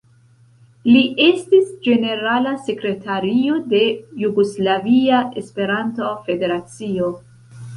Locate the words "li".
0.93-1.01